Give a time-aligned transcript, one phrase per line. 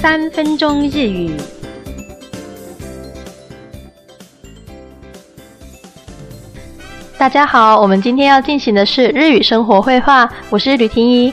[0.00, 1.30] 三分钟日语。
[7.18, 11.30] 大家好，我们今天要进行的是日语生活绘画，我是吕婷怡。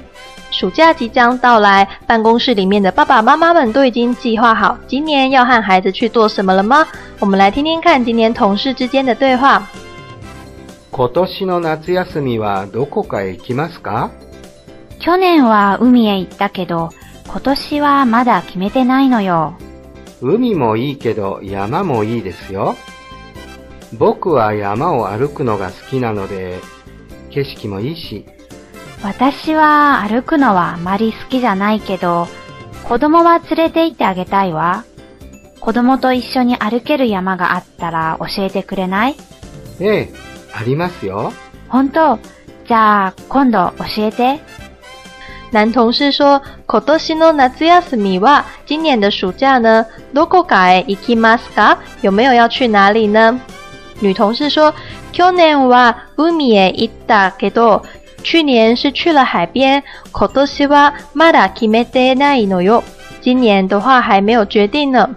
[0.52, 6.86] 暑假即将到来，办公室里面的爸爸妈妈们都已经计划好今年要和孩子去做什么了吗？
[7.21, 9.65] 我们来听听看今年同事之间的对话。
[10.91, 14.09] 今年の夏休みはどこかへ行きますか？
[14.99, 16.89] 去年は海へ行ったけど。
[17.40, 19.55] 今年はまだ決めてないのよ。
[20.23, 22.76] 海もいいけど山もいいですよ。
[24.00, 26.59] 僕は山を歩くのが好きなので、
[27.30, 28.26] 景色もいいし。
[29.04, 32.28] 私は歩くのはあまり好きじゃないけど、
[32.84, 34.84] 子供は連れて行ってあげたいわ。
[35.59, 39.16] 子供と一緒に歩ける山があったら教えてくれない
[39.80, 40.14] ええ、
[40.56, 41.31] ありますよ。
[41.70, 42.17] 本当
[42.67, 44.66] じゃあ今度教えて。
[45.52, 53.39] 男同事说：Kodoshino natsuyasumi wa，今年的暑假呢，nogoka e ikimasu ka，有没有要去哪里呢？
[54.00, 54.73] 女同事说
[55.14, 57.81] ：Kyonen wa umi e ita kedo，
[58.23, 59.81] 去年是去了海边。
[60.12, 62.84] Kodoshwa mata kimete nai no yo，
[63.22, 65.09] 今年的话还没有决定呢。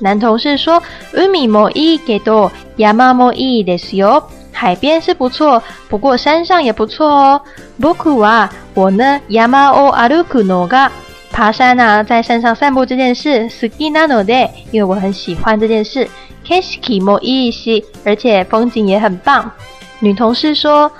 [0.00, 0.82] 男同事说
[1.14, 4.45] ：Umimo i kedo，yama mo i desyo。
[4.56, 7.40] 海边是不错，不过山上也不错哦。
[7.78, 10.88] 僕は、我呢、ヤマオアルクノガ。
[11.30, 16.08] 爬山啊，在山上散步这件事好きなので，因为我很喜欢这件事。
[16.48, 19.50] かしもいいし、而且风景也很棒。
[20.00, 20.90] 女同事说、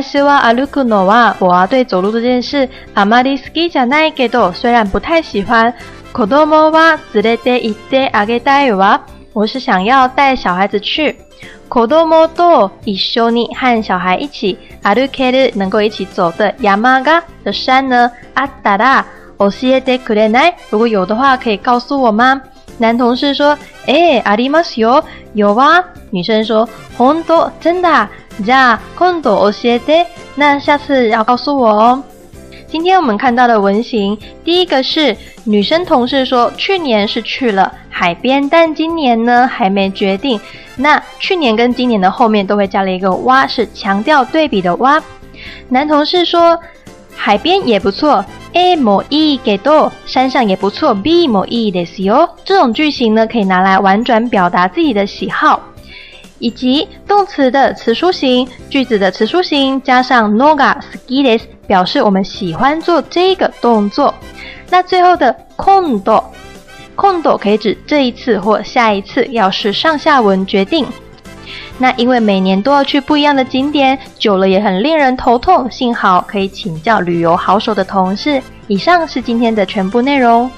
[0.00, 1.34] 私はアルクノワ。
[1.38, 5.72] 我对走路这件事あまり好きじゃないけど、虽然不太喜欢。
[6.14, 8.98] 子どもは子ででいであげたいわ。
[9.34, 11.14] 我是想要带小孩子去。
[11.74, 16.54] 子供と一緒に和小孩一起，歩ける能够一起走的
[17.50, 18.12] 山呢？
[18.36, 19.04] あったら
[19.40, 20.54] 教えてくれない？
[20.70, 22.40] 如果有的话，可以告诉我吗？
[22.78, 23.58] 男同事说
[23.90, 25.02] ：“え、ありますよ，
[25.34, 27.88] 有啊。”女生说：“本当、真的。”
[28.44, 32.04] じゃ、あ今度教えて，那下次要告诉我。
[32.74, 40.40] 今天我们看到的文型，第一个是女生同事说，去年是去了海边，但今年呢还没决定。
[40.74, 45.00] 那去年跟今年的后面都会加了一个哇，是强调对比的哇。
[45.68, 46.58] 男同事说，
[47.14, 48.24] 海边也不错
[48.54, 52.28] ，A 某一给多，山上也不错，B 某一デスよ。
[52.44, 55.60] 这种句型呢，可以拿来婉转表达自己的喜好，
[56.40, 64.14] 以及动词的词书型句子的词书型加上 noga ノガスキ e s 表示我们喜欢做这个动作。
[64.70, 66.22] 那最后的空 do，
[66.94, 70.86] 空 do 可以指这一次或下一次，要是上下文决定。
[71.78, 75.68] 那因为每年都要去不一样的景点，久了也很令人头痛。
[75.70, 78.40] 幸好可以请教旅游好手的同事。
[78.66, 80.50] 以上是今天的全部内容。